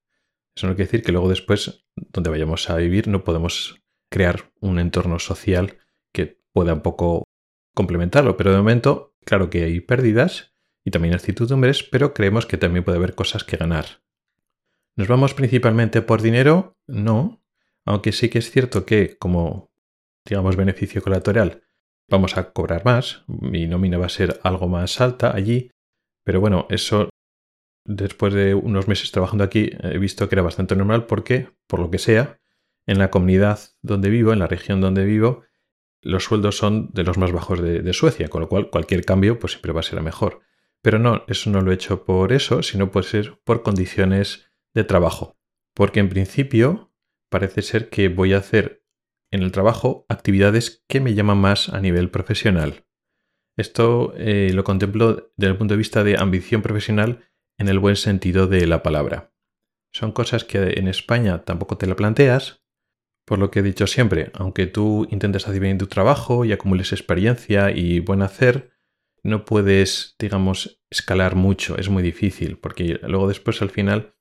Eso 0.56 0.66
no 0.66 0.74
quiere 0.74 0.86
decir 0.86 1.02
que 1.02 1.12
luego 1.12 1.28
después, 1.28 1.86
donde 1.96 2.30
vayamos 2.30 2.70
a 2.70 2.76
vivir, 2.76 3.08
no 3.08 3.24
podemos 3.24 3.82
crear 4.10 4.52
un 4.60 4.78
entorno 4.78 5.18
social 5.18 5.78
que 6.12 6.40
pueda 6.52 6.74
un 6.74 6.80
poco 6.80 7.24
complementarlo. 7.74 8.36
Pero 8.36 8.52
de 8.52 8.58
momento, 8.58 9.14
claro 9.24 9.50
que 9.50 9.64
hay 9.64 9.80
pérdidas 9.80 10.54
y 10.84 10.90
también 10.90 11.14
incertidumbres, 11.14 11.82
pero 11.82 12.14
creemos 12.14 12.46
que 12.46 12.56
también 12.56 12.84
puede 12.84 12.98
haber 12.98 13.14
cosas 13.14 13.44
que 13.44 13.56
ganar. 13.56 14.02
¿Nos 14.96 15.08
vamos 15.08 15.34
principalmente 15.34 16.02
por 16.02 16.22
dinero? 16.22 16.78
No, 16.86 17.42
aunque 17.84 18.12
sí 18.12 18.28
que 18.28 18.38
es 18.38 18.50
cierto 18.50 18.86
que 18.86 19.18
como, 19.18 19.72
digamos, 20.24 20.56
beneficio 20.56 21.02
colateral, 21.02 21.63
vamos 22.08 22.36
a 22.36 22.52
cobrar 22.52 22.84
más, 22.84 23.24
mi 23.26 23.66
nómina 23.66 23.98
va 23.98 24.06
a 24.06 24.10
ser 24.10 24.40
algo 24.42 24.68
más 24.68 25.00
alta 25.00 25.34
allí, 25.34 25.70
pero 26.24 26.40
bueno, 26.40 26.66
eso 26.70 27.08
después 27.86 28.32
de 28.32 28.54
unos 28.54 28.88
meses 28.88 29.12
trabajando 29.12 29.44
aquí 29.44 29.70
he 29.82 29.98
visto 29.98 30.28
que 30.28 30.34
era 30.34 30.42
bastante 30.42 30.74
normal 30.76 31.06
porque, 31.06 31.50
por 31.66 31.80
lo 31.80 31.90
que 31.90 31.98
sea, 31.98 32.40
en 32.86 32.98
la 32.98 33.10
comunidad 33.10 33.60
donde 33.82 34.10
vivo, 34.10 34.32
en 34.32 34.38
la 34.38 34.46
región 34.46 34.80
donde 34.80 35.04
vivo, 35.04 35.42
los 36.02 36.24
sueldos 36.24 36.56
son 36.56 36.90
de 36.92 37.02
los 37.02 37.16
más 37.16 37.32
bajos 37.32 37.60
de, 37.62 37.92
Suecia, 37.94 38.28
con 38.28 38.42
lo 38.42 38.48
cual 38.48 38.68
cualquier 38.70 39.04
cambio 39.04 39.38
pues 39.38 39.52
siempre 39.52 39.72
va 39.72 39.80
a 39.80 39.84
ser 39.84 40.00
mejor. 40.02 40.40
Pero 40.82 40.98
no, 40.98 41.24
eso 41.28 41.48
no 41.48 41.62
lo 41.62 41.70
he 41.70 41.74
hecho 41.74 42.04
por 42.04 42.32
eso, 42.32 42.62
sino 42.62 42.90
por 42.90 43.04
ser 43.04 43.40
por 43.44 43.62
condiciones 43.62 44.50
de 44.74 44.84
trabajo. 44.84 45.38
Porque 45.72 46.00
en 46.00 46.10
principio 46.10 46.92
parece 47.30 47.62
ser 47.62 47.88
que 47.88 48.08
voy 48.10 48.34
a 48.34 48.38
hacer 48.38 48.83
en 49.34 49.42
el 49.42 49.50
trabajo 49.50 50.06
actividades 50.08 50.84
que 50.88 51.00
me 51.00 51.14
llaman 51.14 51.38
más 51.38 51.68
a 51.68 51.80
nivel 51.80 52.08
profesional. 52.08 52.86
Esto 53.56 54.14
eh, 54.16 54.52
lo 54.54 54.62
contemplo 54.62 55.32
desde 55.36 55.50
el 55.50 55.58
punto 55.58 55.74
de 55.74 55.78
vista 55.78 56.04
de 56.04 56.16
ambición 56.16 56.62
profesional 56.62 57.28
en 57.58 57.68
el 57.68 57.80
buen 57.80 57.96
sentido 57.96 58.46
de 58.46 58.66
la 58.68 58.82
palabra. 58.82 59.32
Son 59.92 60.12
cosas 60.12 60.44
que 60.44 60.74
en 60.78 60.86
España 60.86 61.44
tampoco 61.44 61.76
te 61.76 61.86
la 61.86 61.96
planteas, 61.96 62.64
por 63.26 63.40
lo 63.40 63.50
que 63.50 63.58
he 63.58 63.62
dicho 63.62 63.88
siempre, 63.88 64.30
aunque 64.34 64.66
tú 64.66 65.06
intentes 65.10 65.48
hacer 65.48 65.60
bien 65.60 65.78
tu 65.78 65.88
trabajo 65.88 66.44
y 66.44 66.52
acumules 66.52 66.92
experiencia 66.92 67.72
y 67.72 67.98
buen 67.98 68.22
hacer, 68.22 68.70
no 69.24 69.44
puedes, 69.44 70.14
digamos, 70.18 70.80
escalar 70.90 71.34
mucho, 71.34 71.76
es 71.76 71.88
muy 71.88 72.02
difícil, 72.04 72.58
porque 72.58 73.00
luego 73.02 73.26
después 73.26 73.62
al 73.62 73.70
final 73.70 74.14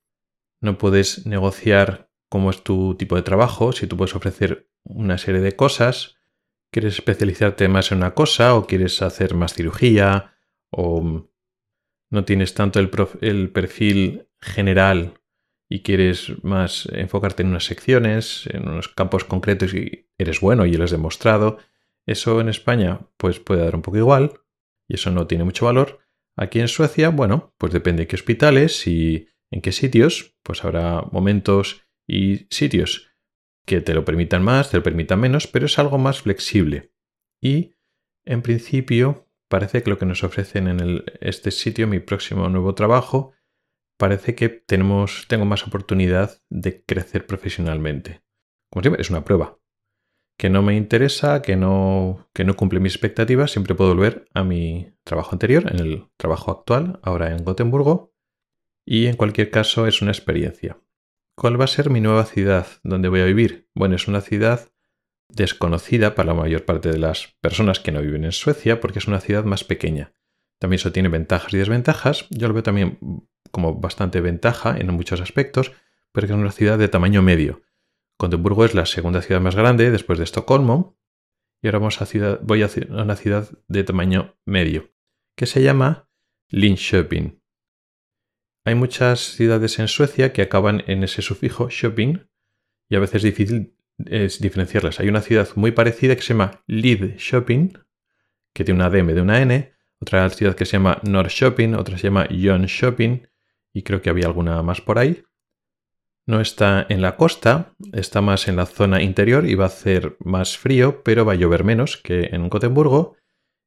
no 0.60 0.76
puedes 0.76 1.24
negociar 1.26 2.10
cómo 2.28 2.50
es 2.50 2.62
tu 2.62 2.94
tipo 2.96 3.16
de 3.16 3.22
trabajo, 3.22 3.72
si 3.72 3.86
tú 3.86 3.96
puedes 3.96 4.14
ofrecer 4.14 4.68
una 4.84 5.18
serie 5.18 5.40
de 5.40 5.56
cosas, 5.56 6.16
quieres 6.72 6.94
especializarte 6.94 7.68
más 7.68 7.92
en 7.92 7.98
una 7.98 8.14
cosa 8.14 8.54
o 8.54 8.66
quieres 8.66 9.00
hacer 9.02 9.34
más 9.34 9.54
cirugía 9.54 10.34
o 10.70 11.30
no 12.10 12.24
tienes 12.24 12.54
tanto 12.54 12.80
el, 12.80 13.50
perfil 13.50 14.28
general 14.40 15.20
y 15.68 15.82
quieres 15.82 16.32
más 16.42 16.88
enfocarte 16.92 17.42
en 17.42 17.50
unas 17.50 17.64
secciones, 17.64 18.48
en 18.52 18.68
unos 18.68 18.88
campos 18.88 19.24
concretos 19.24 19.74
y 19.74 20.08
eres 20.18 20.40
bueno 20.40 20.66
y 20.66 20.72
lo 20.74 20.84
has 20.84 20.90
demostrado, 20.90 21.58
eso 22.06 22.40
en 22.40 22.48
España 22.48 23.06
pues 23.16 23.40
puede 23.40 23.64
dar 23.64 23.74
un 23.74 23.82
poco 23.82 23.98
igual 23.98 24.40
y 24.88 24.94
eso 24.94 25.10
no 25.10 25.26
tiene 25.26 25.44
mucho 25.44 25.66
valor. 25.66 26.00
Aquí 26.36 26.60
en 26.60 26.68
Suecia, 26.68 27.10
bueno, 27.10 27.54
pues 27.58 27.72
depende 27.72 28.02
de 28.02 28.06
qué 28.08 28.16
hospitales 28.16 28.86
y 28.86 29.28
en 29.50 29.60
qué 29.60 29.72
sitios, 29.72 30.36
pues 30.42 30.64
habrá 30.64 31.02
momentos 31.12 31.83
y 32.06 32.46
sitios 32.50 33.10
que 33.64 33.80
te 33.80 33.94
lo 33.94 34.04
permitan 34.04 34.42
más, 34.42 34.70
te 34.70 34.76
lo 34.76 34.82
permitan 34.82 35.20
menos, 35.20 35.46
pero 35.46 35.66
es 35.66 35.78
algo 35.78 35.98
más 35.98 36.22
flexible. 36.22 36.92
Y 37.40 37.74
en 38.24 38.42
principio 38.42 39.28
parece 39.48 39.82
que 39.82 39.90
lo 39.90 39.98
que 39.98 40.06
nos 40.06 40.24
ofrecen 40.24 40.68
en 40.68 41.04
este 41.20 41.50
sitio, 41.50 41.86
mi 41.86 42.00
próximo 42.00 42.48
nuevo 42.48 42.74
trabajo, 42.74 43.32
parece 43.96 44.34
que 44.34 44.48
tenemos, 44.48 45.26
tengo 45.28 45.44
más 45.44 45.66
oportunidad 45.66 46.42
de 46.50 46.82
crecer 46.84 47.26
profesionalmente. 47.26 48.22
Como 48.70 48.82
siempre, 48.82 49.02
es 49.02 49.10
una 49.10 49.24
prueba. 49.24 49.58
Que 50.36 50.50
no 50.50 50.62
me 50.62 50.74
interesa, 50.74 51.42
que 51.42 51.54
no, 51.54 52.28
que 52.32 52.44
no 52.44 52.56
cumple 52.56 52.80
mis 52.80 52.94
expectativas, 52.94 53.52
siempre 53.52 53.74
puedo 53.74 53.94
volver 53.94 54.28
a 54.34 54.42
mi 54.42 54.92
trabajo 55.04 55.30
anterior, 55.32 55.70
en 55.72 55.78
el 55.78 56.06
trabajo 56.16 56.50
actual, 56.50 56.98
ahora 57.02 57.30
en 57.30 57.44
Gotemburgo. 57.44 58.12
Y 58.84 59.06
en 59.06 59.16
cualquier 59.16 59.50
caso 59.50 59.86
es 59.86 60.02
una 60.02 60.10
experiencia. 60.10 60.76
¿Cuál 61.36 61.60
va 61.60 61.64
a 61.64 61.68
ser 61.68 61.90
mi 61.90 62.00
nueva 62.00 62.24
ciudad 62.26 62.66
donde 62.84 63.08
voy 63.08 63.20
a 63.20 63.24
vivir? 63.24 63.68
Bueno, 63.74 63.96
es 63.96 64.06
una 64.06 64.20
ciudad 64.20 64.72
desconocida 65.28 66.14
para 66.14 66.32
la 66.32 66.34
mayor 66.34 66.64
parte 66.64 66.90
de 66.90 66.98
las 66.98 67.36
personas 67.40 67.80
que 67.80 67.90
no 67.90 68.00
viven 68.00 68.24
en 68.24 68.32
Suecia 68.32 68.80
porque 68.80 69.00
es 69.00 69.08
una 69.08 69.20
ciudad 69.20 69.44
más 69.44 69.64
pequeña. 69.64 70.14
También 70.60 70.78
eso 70.78 70.92
tiene 70.92 71.08
ventajas 71.08 71.52
y 71.52 71.56
desventajas. 71.56 72.26
Yo 72.30 72.46
lo 72.46 72.54
veo 72.54 72.62
también 72.62 72.98
como 73.50 73.74
bastante 73.74 74.20
ventaja 74.20 74.76
en 74.78 74.92
muchos 74.94 75.20
aspectos, 75.20 75.72
pero 76.12 76.26
es 76.26 76.32
una 76.32 76.52
ciudad 76.52 76.78
de 76.78 76.88
tamaño 76.88 77.20
medio. 77.20 77.62
Gotemburgo 78.18 78.64
es 78.64 78.74
la 78.74 78.86
segunda 78.86 79.20
ciudad 79.20 79.40
más 79.40 79.56
grande 79.56 79.90
después 79.90 80.18
de 80.18 80.24
Estocolmo. 80.24 80.96
Y 81.62 81.66
ahora 81.66 81.78
vamos 81.78 81.96
ciudad, 81.96 82.40
voy 82.42 82.62
a 82.62 82.70
una 82.90 83.16
ciudad 83.16 83.48
de 83.68 83.84
tamaño 83.84 84.36
medio, 84.44 84.92
que 85.36 85.46
se 85.46 85.62
llama 85.62 86.08
Linköping. 86.50 87.43
Hay 88.66 88.74
muchas 88.74 89.20
ciudades 89.20 89.78
en 89.78 89.88
Suecia 89.88 90.32
que 90.32 90.40
acaban 90.40 90.84
en 90.86 91.04
ese 91.04 91.20
sufijo 91.20 91.68
shopping 91.68 92.20
y 92.88 92.96
a 92.96 92.98
veces 92.98 93.16
es 93.16 93.22
difícil 93.24 93.76
diferenciarlas. 93.98 95.00
Hay 95.00 95.08
una 95.08 95.20
ciudad 95.20 95.48
muy 95.54 95.72
parecida 95.72 96.16
que 96.16 96.22
se 96.22 96.32
llama 96.32 96.62
Shopping, 96.66 97.74
que 98.54 98.64
tiene 98.64 98.80
una 98.80 98.88
D 98.88 99.02
de 99.02 99.20
una 99.20 99.42
N, 99.42 99.74
otra 100.00 100.30
ciudad 100.30 100.54
que 100.54 100.64
se 100.64 100.78
llama 100.78 100.98
Shopping, 101.04 101.74
otra 101.74 101.98
se 101.98 102.04
llama 102.04 102.26
Shopping 102.30 103.26
y 103.74 103.82
creo 103.82 104.00
que 104.00 104.08
había 104.08 104.26
alguna 104.26 104.62
más 104.62 104.80
por 104.80 104.98
ahí. 104.98 105.22
No 106.26 106.40
está 106.40 106.86
en 106.88 107.02
la 107.02 107.16
costa, 107.16 107.74
está 107.92 108.22
más 108.22 108.48
en 108.48 108.56
la 108.56 108.64
zona 108.64 109.02
interior 109.02 109.46
y 109.46 109.56
va 109.56 109.64
a 109.64 109.68
hacer 109.68 110.16
más 110.20 110.56
frío, 110.56 111.02
pero 111.02 111.26
va 111.26 111.34
a 111.34 111.36
llover 111.36 111.64
menos 111.64 111.98
que 111.98 112.30
en 112.32 112.48
Gotemburgo. 112.48 113.16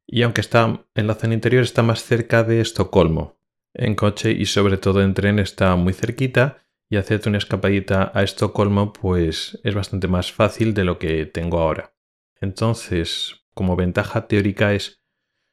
Y 0.08 0.24
aunque 0.24 0.42
está 0.42 0.88
en 0.96 1.06
la 1.06 1.14
zona 1.14 1.36
interior, 1.36 1.62
está 1.62 1.84
más 1.84 2.04
cerca 2.04 2.44
de 2.44 2.62
Estocolmo. 2.62 3.37
En 3.74 3.96
coche 3.96 4.32
y 4.32 4.46
sobre 4.46 4.78
todo 4.78 5.02
en 5.02 5.14
tren 5.14 5.40
está 5.40 5.76
muy 5.76 5.94
cerquita 5.94 6.64
y 6.90 6.98
hacerte 6.98 7.30
una 7.30 7.38
escapadita 7.38 8.12
a 8.14 8.24
Estocolmo 8.24 8.94
pues 8.94 9.60
es 9.64 9.76
bastante 9.76 10.08
más 10.08 10.32
fácil 10.32 10.74
de 10.74 10.84
lo 10.86 11.00
que 11.00 11.26
tengo 11.26 11.60
ahora. 11.60 11.94
Entonces, 12.40 13.46
como 13.54 13.76
ventaja 13.76 14.28
teórica 14.28 14.74
es, 14.74 15.02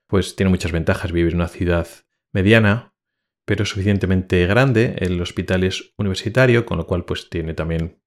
pues 0.07 0.37
tiene 0.37 0.51
muchas 0.51 0.73
ventajas 0.73 1.13
vivir 1.13 1.33
en 1.33 1.39
una 1.39 1.49
ciudad 1.49 1.89
mediana, 2.33 2.95
pero 3.45 3.65
suficientemente 3.65 4.47
grande. 4.47 4.97
El 4.99 5.21
hospital 5.21 5.65
es 5.65 5.93
universitario, 5.97 6.67
con 6.67 6.79
lo 6.79 6.87
cual 6.87 7.05
pues 7.05 7.29
tiene 7.31 7.55
también 7.55 8.01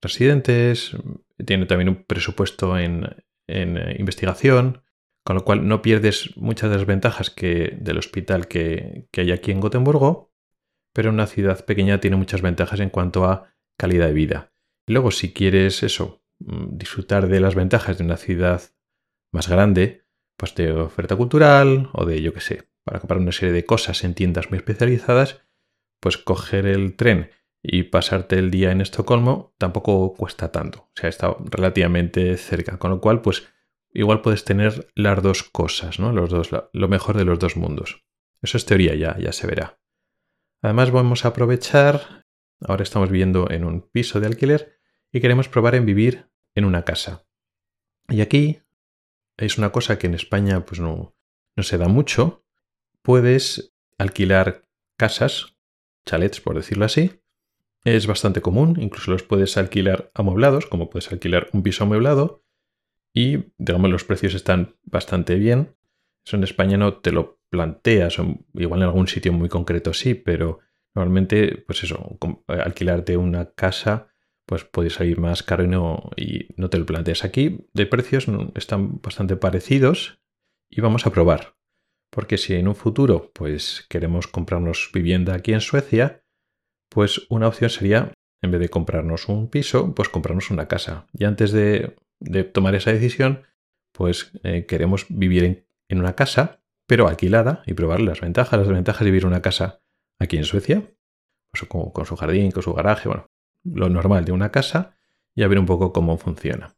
residentes, 0.00 0.96
tiene 1.44 1.66
también 1.66 1.88
un 1.88 2.04
presupuesto 2.04 2.78
en, 2.78 3.06
eh, 3.48 3.96
investigación, 3.98 4.82
con 5.24 5.36
lo 5.36 5.44
cual 5.44 5.66
no 5.66 5.82
pierdes 5.82 6.36
muchas 6.36 6.70
de 6.70 6.76
las 6.76 6.86
ventajas 6.86 7.30
que, 7.30 7.76
del 7.80 7.98
hospital 7.98 8.48
que, 8.48 9.08
que 9.10 9.22
hay 9.22 9.32
aquí 9.32 9.50
en 9.50 9.60
Gotemburgo, 9.60 10.32
pero 10.92 11.10
una 11.10 11.26
ciudad 11.26 11.64
pequeña 11.64 12.00
tiene 12.00 12.16
muchas 12.16 12.42
ventajas 12.42 12.80
en 12.80 12.90
cuanto 12.90 13.24
a 13.24 13.54
calidad 13.78 14.06
de 14.06 14.12
vida. 14.12 14.52
Luego, 14.86 15.10
si 15.10 15.32
quieres 15.32 15.82
eso, 15.82 16.22
mm, 16.40 16.76
disfrutar 16.76 17.28
de 17.28 17.40
las 17.40 17.54
ventajas 17.54 17.98
de 17.98 18.04
una 18.04 18.16
ciudad 18.16 18.62
más 19.32 19.48
grande, 19.48 20.04
pues 20.36 20.54
de 20.54 20.72
oferta 20.72 21.16
cultural 21.16 21.88
o 21.92 22.04
de, 22.04 22.20
yo 22.20 22.34
qué 22.34 22.40
sé, 22.40 22.68
para 22.84 23.00
comprar 23.00 23.20
una 23.20 23.32
serie 23.32 23.52
de 23.52 23.64
cosas 23.64 24.02
en 24.04 24.14
tiendas 24.14 24.50
muy 24.50 24.58
especializadas, 24.58 25.42
pues 26.00 26.18
coger 26.18 26.66
el 26.66 26.96
tren 26.96 27.30
y 27.62 27.84
pasarte 27.84 28.38
el 28.38 28.50
día 28.50 28.72
en 28.72 28.80
Estocolmo 28.80 29.54
tampoco 29.56 30.14
cuesta 30.14 30.50
tanto. 30.50 30.80
O 30.80 30.92
sea, 30.96 31.08
está 31.08 31.36
relativamente 31.38 32.36
cerca. 32.36 32.78
Con 32.78 32.90
lo 32.90 33.00
cual, 33.00 33.22
pues 33.22 33.48
igual 33.92 34.22
puedes 34.22 34.44
tener 34.44 34.88
las 34.94 35.22
dos 35.22 35.42
cosas, 35.42 35.98
¿no? 35.98 36.12
Los 36.12 36.30
dos, 36.30 36.50
lo 36.72 36.88
mejor 36.88 37.16
de 37.16 37.24
los 37.24 37.38
dos 37.38 37.56
mundos. 37.56 38.04
Eso 38.40 38.56
es 38.56 38.66
teoría 38.66 38.94
ya, 38.94 39.16
ya 39.18 39.32
se 39.32 39.46
verá. 39.46 39.80
Además, 40.62 40.90
vamos 40.90 41.24
a 41.24 41.28
aprovechar. 41.28 42.26
Ahora 42.60 42.82
estamos 42.82 43.10
viviendo 43.10 43.50
en 43.50 43.64
un 43.64 43.82
piso 43.82 44.20
de 44.20 44.26
alquiler 44.26 44.78
y 45.10 45.20
queremos 45.20 45.48
probar 45.48 45.74
en 45.74 45.86
vivir 45.86 46.30
en 46.54 46.64
una 46.64 46.84
casa. 46.84 47.26
Y 48.08 48.20
aquí 48.20 48.62
es 49.36 49.58
una 49.58 49.72
cosa 49.72 49.98
que 49.98 50.06
en 50.06 50.14
España 50.14 50.64
pues 50.64 50.80
no, 50.80 51.16
no 51.56 51.62
se 51.62 51.78
da 51.78 51.88
mucho, 51.88 52.44
puedes 53.02 53.74
alquilar 53.98 54.68
casas, 54.96 55.56
chalets 56.06 56.40
por 56.40 56.56
decirlo 56.56 56.84
así. 56.84 57.20
Es 57.84 58.06
bastante 58.06 58.42
común, 58.42 58.76
incluso 58.80 59.10
los 59.10 59.24
puedes 59.24 59.56
alquilar 59.56 60.10
amueblados, 60.14 60.66
como 60.66 60.88
puedes 60.88 61.10
alquilar 61.10 61.48
un 61.52 61.64
piso 61.64 61.84
amueblado. 61.84 62.41
Y, 63.14 63.52
digamos, 63.58 63.90
los 63.90 64.04
precios 64.04 64.34
están 64.34 64.76
bastante 64.84 65.34
bien. 65.36 65.76
Eso 66.24 66.36
en 66.36 66.44
España 66.44 66.76
no 66.76 66.94
te 66.94 67.12
lo 67.12 67.40
planteas, 67.50 68.16
igual 68.54 68.80
en 68.80 68.86
algún 68.86 69.08
sitio 69.08 69.32
muy 69.32 69.48
concreto 69.48 69.92
sí, 69.92 70.14
pero 70.14 70.60
normalmente, 70.94 71.62
pues 71.66 71.84
eso, 71.84 72.18
alquilarte 72.46 73.16
una 73.16 73.52
casa, 73.52 74.08
pues 74.46 74.64
puede 74.64 74.90
salir 74.90 75.18
más 75.18 75.42
caro 75.42 75.64
y 75.64 75.68
no, 75.68 76.10
y 76.16 76.48
no 76.56 76.70
te 76.70 76.78
lo 76.78 76.86
planteas. 76.86 77.24
Aquí 77.24 77.66
de 77.72 77.86
precios 77.86 78.26
están 78.54 79.00
bastante 79.00 79.36
parecidos 79.36 80.20
y 80.70 80.80
vamos 80.80 81.06
a 81.06 81.10
probar. 81.10 81.56
Porque 82.10 82.36
si 82.36 82.54
en 82.54 82.68
un 82.68 82.74
futuro 82.74 83.30
pues 83.34 83.86
queremos 83.88 84.26
comprarnos 84.26 84.90
vivienda 84.92 85.34
aquí 85.34 85.52
en 85.52 85.60
Suecia, 85.60 86.22
pues 86.90 87.26
una 87.30 87.48
opción 87.48 87.70
sería, 87.70 88.12
en 88.42 88.50
vez 88.50 88.60
de 88.60 88.68
comprarnos 88.68 89.28
un 89.28 89.48
piso, 89.48 89.94
pues 89.94 90.08
comprarnos 90.08 90.50
una 90.50 90.68
casa. 90.68 91.06
Y 91.12 91.24
antes 91.24 91.52
de, 91.52 91.96
tomar 92.52 92.74
esa 92.74 92.92
decisión, 92.92 93.42
pues 93.92 94.32
eh, 94.42 94.66
queremos 94.66 95.06
vivir 95.08 95.66
en, 95.88 95.98
una 95.98 96.14
casa, 96.14 96.60
pero 96.86 97.08
alquilada, 97.08 97.62
y 97.66 97.74
probar 97.74 98.00
las 98.00 98.20
ventajas, 98.20 98.58
las 98.58 98.68
desventajas 98.68 99.04
de 99.04 99.10
vivir 99.10 99.22
en 99.22 99.28
una 99.28 99.42
casa 99.42 99.82
aquí 100.18 100.36
en 100.36 100.44
Suecia, 100.44 100.82
pues 101.50 101.68
con, 101.68 101.90
con 101.90 102.06
su 102.06 102.16
jardín, 102.16 102.50
con 102.50 102.62
su 102.62 102.72
garaje, 102.72 103.08
bueno, 103.08 103.26
lo 103.64 103.88
normal 103.88 104.24
de 104.24 104.32
una 104.32 104.50
casa, 104.50 104.96
y 105.34 105.42
a 105.42 105.48
ver 105.48 105.58
un 105.58 105.66
poco 105.66 105.92
cómo 105.92 106.16
funciona. 106.16 106.74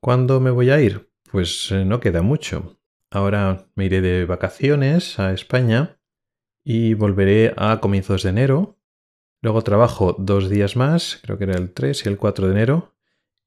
¿Cuándo 0.00 0.40
me 0.40 0.50
voy 0.50 0.70
a 0.70 0.80
ir? 0.80 1.12
Pues 1.30 1.70
eh, 1.70 1.84
no 1.84 2.00
queda 2.00 2.22
mucho. 2.22 2.78
Ahora 3.10 3.68
me 3.74 3.84
iré 3.84 4.00
de 4.00 4.24
vacaciones 4.24 5.18
a 5.18 5.32
España 5.32 6.00
y 6.64 6.94
volveré 6.94 7.54
a 7.56 7.78
comienzos 7.80 8.22
de 8.22 8.30
enero. 8.30 8.78
Luego 9.42 9.62
trabajo 9.62 10.16
dos 10.18 10.48
días 10.48 10.76
más, 10.76 11.20
creo 11.22 11.38
que 11.38 11.44
era 11.44 11.54
el 11.54 11.72
3 11.72 12.06
y 12.06 12.08
el 12.08 12.16
4 12.16 12.46
de 12.46 12.52
enero, 12.52 12.91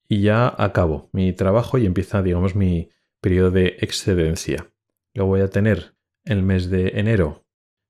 y 0.07 0.21
ya 0.21 0.53
acabo 0.57 1.09
mi 1.11 1.33
trabajo 1.33 1.77
y 1.77 1.85
empieza, 1.85 2.21
digamos, 2.21 2.55
mi 2.55 2.89
periodo 3.21 3.51
de 3.51 3.77
excedencia. 3.79 4.71
Luego 5.13 5.29
voy 5.29 5.41
a 5.41 5.49
tener 5.49 5.95
el 6.25 6.43
mes 6.43 6.69
de 6.69 6.99
enero 6.99 7.45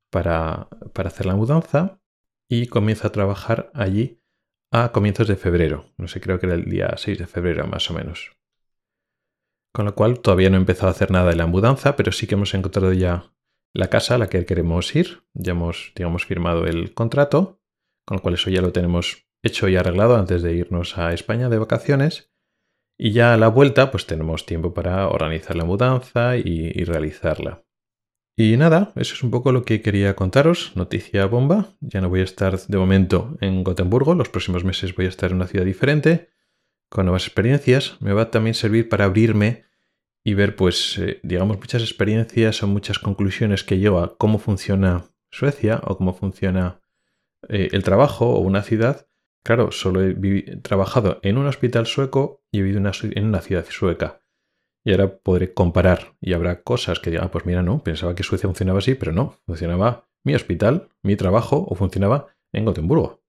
para, 0.10 0.70
para 0.94 1.10
hacer 1.10 1.26
la 1.26 1.36
mudanza 1.36 2.00
y 2.48 2.68
comienzo 2.68 3.08
a 3.08 3.12
trabajar 3.12 3.72
allí 3.74 4.22
a 4.72 4.92
comienzos 4.92 5.28
de 5.28 5.36
febrero. 5.36 5.86
No 5.98 6.08
sé, 6.08 6.22
creo 6.22 6.40
que 6.40 6.46
era 6.46 6.56
el 6.56 6.66
día 6.66 6.94
6 6.98 7.20
de 7.20 7.28
febrero 7.28 7.66
más 7.68 7.90
o 7.90 7.94
menos. 7.94 8.32
Con 9.72 9.86
lo 9.86 9.96
cual 9.96 10.20
todavía 10.20 10.50
no 10.50 10.58
he 10.58 10.60
empezado 10.60 10.88
a 10.88 10.92
hacer 10.92 11.12
nada 11.12 11.30
de 11.30 11.36
la 11.36 11.48
mudanza, 11.48 11.96
pero 11.96 12.12
sí 12.12 12.28
que 12.28 12.36
hemos 12.36 12.54
encontrado 12.54 12.94
ya 12.94 13.34
la 13.74 13.90
casa 13.90 14.16
a 14.16 14.18
la 14.18 14.28
que 14.28 14.46
queremos 14.46 14.96
ir. 14.96 15.24
Ya 15.34 15.52
hemos, 15.52 15.92
digamos, 15.96 16.26
firmado 16.26 16.66
el 16.66 16.94
contrato, 16.94 17.62
con 18.06 18.18
lo 18.18 18.22
cual 18.22 18.36
eso 18.36 18.50
ya 18.50 18.62
lo 18.62 18.72
tenemos 18.72 19.25
hecho 19.46 19.70
y 19.70 19.76
arreglado 19.76 20.18
antes 20.18 20.42
de 20.42 20.54
irnos 20.54 20.98
a 20.98 21.14
España 21.14 21.48
de 21.50 21.60
vacaciones. 21.60 22.32
Y 22.98 23.12
ya 23.12 23.34
a 23.34 23.38
la 23.38 23.50
vuelta, 23.50 23.92
pues 23.92 24.06
tenemos 24.06 24.46
tiempo 24.46 24.74
para 24.74 25.08
organizar 25.08 25.56
la 25.56 25.66
mudanza 25.66 26.38
y, 26.38 26.72
realizarla. 26.84 27.64
Y 28.38 28.58
nada, 28.58 28.92
eso 28.96 29.14
es 29.14 29.24
un 29.24 29.32
poco 29.32 29.52
lo 29.52 29.64
que 29.64 29.82
quería 29.82 30.16
contaros. 30.16 30.74
Noticia 30.76 31.26
bomba. 31.26 31.76
Ya 31.80 32.02
no 32.02 32.10
voy 32.10 32.22
a 32.22 32.24
estar 32.24 32.58
de 32.60 32.78
momento 32.78 33.38
en 33.42 33.64
Gotemburgo. 33.64 34.16
Los 34.16 34.30
próximos 34.30 34.64
meses 34.64 34.96
voy 34.96 35.06
a 35.06 35.10
estar 35.10 35.32
en 35.32 35.38
una 35.38 35.48
ciudad 35.48 35.66
diferente, 35.66 36.30
con 36.90 37.06
nuevas 37.06 37.26
experiencias. 37.26 37.98
Me 38.02 38.14
va 38.14 38.24
a 38.24 38.32
también 38.32 38.56
servir 38.56 38.90
para 38.90 39.06
abrirme 39.06 39.66
y 40.24 40.34
ver, 40.34 40.56
pues, 40.56 40.98
eh, 40.98 41.20
digamos, 41.24 41.58
muchas 41.58 41.82
experiencias 41.82 42.64
o 42.64 42.68
muchas 42.68 43.00
conclusiones 43.00 43.64
que 43.64 43.78
llevo 43.78 44.00
a 44.00 44.18
cómo 44.18 44.40
funciona 44.40 45.06
Suecia 45.30 45.82
o 45.84 45.98
cómo 45.98 46.14
funciona 46.14 46.82
eh, 47.50 47.70
el 47.74 47.84
trabajo 47.84 48.30
o 48.30 48.40
una 48.40 48.64
ciudad. 48.64 49.08
Claro, 49.46 49.72
solo 49.72 50.02
he 50.04 50.58
trabajado 50.64 51.20
en 51.22 51.38
un 51.38 51.46
hospital 51.46 51.86
sueco 51.86 52.44
y 52.52 52.60
he 52.60 52.62
vivido 52.64 52.80
en 52.80 53.26
una 53.26 53.42
ciudad 53.42 53.66
sueca. 53.70 54.20
Y 54.84 54.92
ahora 54.92 55.20
podré 55.20 55.54
comparar 55.54 56.16
y 56.20 56.34
habrá 56.34 56.64
cosas 56.64 57.00
que 57.00 57.12
digan, 57.12 57.28
ah, 57.28 57.32
pues 57.32 57.46
mira, 57.46 57.62
no, 57.62 57.84
pensaba 57.84 58.16
que 58.16 58.24
Suecia 58.24 58.48
funcionaba 58.48 58.80
así, 58.80 58.96
pero 58.96 59.12
no, 59.12 59.38
funcionaba 59.46 60.10
mi 60.24 60.34
hospital, 60.34 60.90
mi 61.04 61.16
trabajo 61.16 61.64
o 61.70 61.76
funcionaba 61.76 62.28
en 62.54 62.66
Gotemburgo. 62.66 63.24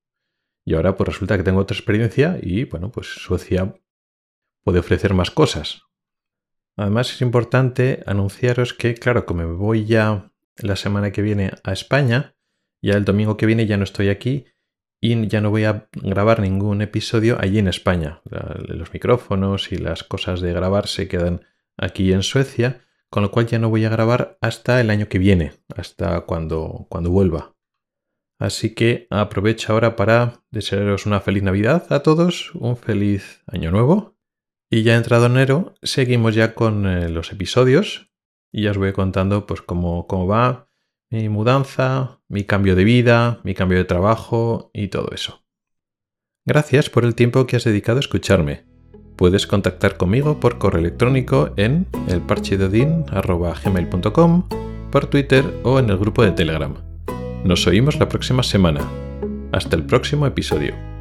Y 0.64 0.75
ahora 0.75 0.96
pues 0.96 1.06
resulta 1.06 1.37
que 1.37 1.42
tengo 1.42 1.61
otra 1.61 1.76
experiencia 1.76 2.38
y 2.40 2.64
bueno, 2.64 2.90
pues 2.90 3.08
Suecia 3.08 3.75
puede 4.64 4.78
ofrecer 4.78 5.12
más 5.12 5.30
cosas. 5.30 5.82
Además 6.78 7.12
es 7.12 7.20
importante 7.20 8.02
anunciaros 8.06 8.73
que, 8.73 8.94
claro, 8.94 9.26
como 9.26 9.46
me 9.46 9.54
voy 9.54 9.85
ya 9.85 10.32
la 10.56 10.76
semana 10.76 11.11
que 11.11 11.20
viene 11.20 11.52
a 11.62 11.73
España, 11.73 12.37
ya 12.82 12.94
el 12.94 13.04
domingo 13.04 13.37
que 13.37 13.44
viene 13.44 13.66
ya 13.66 13.76
no 13.76 13.85
estoy 13.85 14.08
aquí 14.08 14.46
y 15.00 15.26
ya 15.28 15.40
no 15.40 15.50
voy 15.50 15.64
a 15.64 15.88
grabar 15.92 16.40
ningún 16.40 16.82
episodio 16.82 17.36
allí 17.40 17.58
en 17.58 17.68
España. 17.68 18.22
Los 18.66 18.92
micrófonos 18.92 19.72
y 19.72 19.76
las 19.76 20.04
cosas 20.04 20.40
de 20.40 20.52
grabar 20.52 20.86
se 20.86 21.08
quedan 21.08 21.42
aquí 21.76 22.12
en 22.12 22.22
Suecia, 22.22 22.80
con 23.10 23.22
lo 23.22 23.30
cual 23.30 23.46
ya 23.46 23.58
no 23.58 23.68
voy 23.68 23.84
a 23.84 23.90
grabar 23.90 24.38
hasta 24.40 24.80
el 24.80 24.90
año 24.90 25.08
que 25.08 25.18
viene, 25.18 25.52
hasta 25.74 26.22
cuando, 26.22 26.86
cuando 26.88 27.10
vuelva. 27.10 27.54
Así 28.38 28.74
que 28.74 29.06
aprovecho 29.10 29.72
ahora 29.72 29.96
para 29.96 30.44
desearos 30.50 31.06
una 31.06 31.20
feliz 31.20 31.42
Navidad 31.42 31.86
a 31.90 32.02
todos, 32.02 32.54
un 32.54 32.76
feliz 32.76 33.42
año 33.46 33.70
nuevo 33.70 34.16
y 34.70 34.82
ya 34.82 34.96
entrado 34.96 35.26
enero, 35.26 35.74
seguimos 35.82 36.34
ya 36.34 36.54
con 36.54 36.86
eh, 36.86 37.08
los 37.08 37.32
episodios 37.32 38.10
y 38.52 38.62
ya 38.64 38.72
os 38.72 38.78
voy 38.78 38.92
contando 38.92 39.46
pues 39.46 39.62
cómo, 39.62 40.06
cómo 40.06 40.26
va 40.26 40.65
mi 41.10 41.28
mudanza, 41.28 42.20
mi 42.28 42.44
cambio 42.44 42.76
de 42.76 42.84
vida, 42.84 43.40
mi 43.44 43.54
cambio 43.54 43.78
de 43.78 43.84
trabajo 43.84 44.70
y 44.72 44.88
todo 44.88 45.10
eso. 45.12 45.44
Gracias 46.44 46.90
por 46.90 47.04
el 47.04 47.14
tiempo 47.14 47.46
que 47.46 47.54
has 47.56 47.62
dedicado 47.64 47.98
a 47.98 48.00
escucharme. 48.00 48.64
Puedes 49.16 49.46
contactar 49.46 49.96
conmigo 49.96 50.40
por 50.40 50.58
correo 50.58 50.80
electrónico 50.80 51.52
en 51.57 51.87
elparchedodin.gmail.com, 52.09 54.48
por 54.90 55.07
Twitter 55.07 55.44
o 55.64 55.78
en 55.78 55.88
el 55.90 55.96
grupo 55.96 56.22
de 56.22 56.33
Telegram. 56.33 56.74
Nos 57.44 57.66
oímos 57.66 57.98
la 57.98 58.09
próxima 58.09 58.42
semana. 58.42 58.81
Hasta 59.52 59.76
el 59.76 59.85
próximo 59.85 60.26
episodio. 60.26 60.95